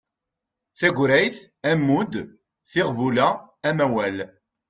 Tagrayt, 0.79 1.35
ammud, 1.71 2.13
tiɣbula, 2.71 3.27
amawal 3.67 4.17